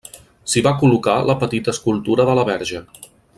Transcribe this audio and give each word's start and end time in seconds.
S'hi 0.53 0.63
va 0.67 0.71
col·locar 0.79 1.17
la 1.31 1.35
petita 1.43 1.73
escultura 1.77 2.27
de 2.31 2.39
la 2.41 2.47
Verge. 2.51 2.83